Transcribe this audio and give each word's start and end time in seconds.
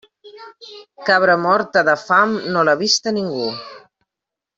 Cabra 1.09 1.35
morta 1.43 1.83
de 1.91 1.95
fam 2.05 2.33
no 2.57 2.63
l'ha 2.69 2.75
vista 2.81 3.15
ningú. 3.19 3.45